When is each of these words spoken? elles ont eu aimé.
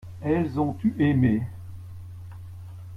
elles 0.23 0.59
ont 0.59 0.75
eu 0.83 0.95
aimé. 0.97 1.43